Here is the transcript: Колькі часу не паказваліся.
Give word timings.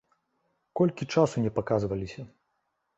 Колькі 0.81 1.09
часу 1.17 1.37
не 1.47 1.55
паказваліся. 1.61 2.21